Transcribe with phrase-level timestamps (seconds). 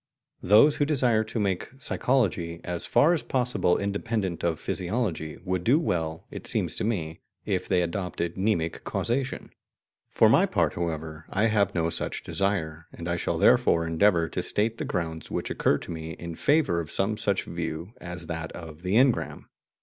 [0.41, 5.77] Those who desire to make psychology as far as possible independent of physiology would do
[5.77, 9.51] well, it seems to me, if they adopted mnemic causation.
[10.09, 14.41] For my part, however, I have no such desire, and I shall therefore endeavour to
[14.41, 18.51] state the grounds which occur to me in favour of some such view as that
[18.53, 19.43] of the "engram."